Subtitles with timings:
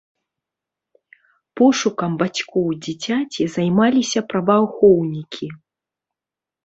[1.61, 5.47] Пошукам бацькоў дзіцяці займаліся праваахоўнікі.